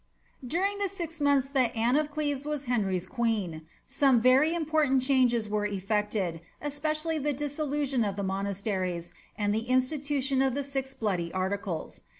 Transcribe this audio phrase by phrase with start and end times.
[0.43, 5.47] During the six months that Anne of Cleves was Henry's queen, some very important changes
[5.47, 11.31] were effected, especially the dissolution of the monasteries, and the institution of the six bloody
[11.33, 12.01] articles.